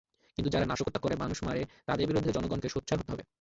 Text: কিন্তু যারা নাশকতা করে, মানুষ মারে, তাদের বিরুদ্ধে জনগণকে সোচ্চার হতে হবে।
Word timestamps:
কিন্তু 0.37 0.49
যারা 0.49 0.65
নাশকতা 0.65 0.99
করে, 0.99 1.15
মানুষ 1.15 1.37
মারে, 1.43 1.61
তাদের 1.85 2.05
বিরুদ্ধে 2.07 2.31
জনগণকে 2.31 2.69
সোচ্চার 2.69 2.97
হতে 2.99 3.11
হবে। 3.11 3.23